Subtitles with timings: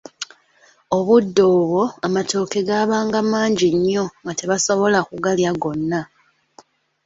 [0.97, 6.01] Obudde obwo amatooke gaabanga mangi nnyo nga tebasobola kugalya gonna.